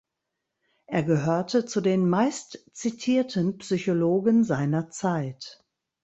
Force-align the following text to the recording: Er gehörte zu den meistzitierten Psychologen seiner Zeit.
Er 0.87 1.03
gehörte 1.03 1.67
zu 1.67 1.79
den 1.79 2.09
meistzitierten 2.09 3.59
Psychologen 3.59 4.43
seiner 4.43 4.89
Zeit. 4.89 5.63